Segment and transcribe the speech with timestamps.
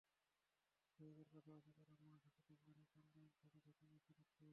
[0.99, 4.49] নিজেদের পাশাপাশি তাঁরা মা, শাশুড়ির জন্যও টাঙ্গাইল শাড়ি থেকেই বেছে নিচ্ছেন।